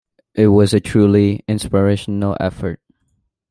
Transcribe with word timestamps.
It 0.33 0.47
was 0.47 0.73
a 0.73 0.79
truly 0.79 1.41
inspirational 1.47 2.35
effort. 2.39 2.81